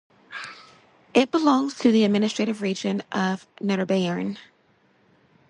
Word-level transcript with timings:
It 1.13 1.29
belongs 1.29 1.75
to 1.77 1.91
the 1.91 2.03
administrative 2.05 2.63
region 2.63 3.03
of 3.11 3.45
Niederbayern. 3.57 4.39